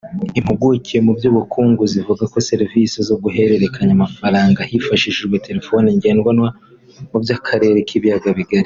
[0.39, 6.31] Impuguke mu by’ubukungu zivuga ko serivisi zo guhererekanya amafaranga hifashishijwe telefoni ngendanwa
[7.11, 8.59] mu karere k’ibiyaga bigari